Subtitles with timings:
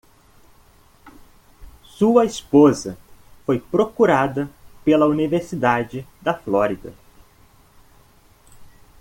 [1.83, 2.97] Sua esposa
[3.45, 4.49] foi procurada
[4.83, 6.91] pela Universidade da Flórida.